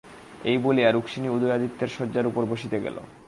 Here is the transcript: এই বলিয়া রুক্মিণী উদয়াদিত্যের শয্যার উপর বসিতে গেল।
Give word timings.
এই 0.43 0.57
বলিয়া 0.57 0.89
রুক্মিণী 0.91 1.27
উদয়াদিত্যের 1.29 1.89
শয্যার 1.97 2.29
উপর 2.31 2.43
বসিতে 2.45 2.77
গেল। 2.85 2.97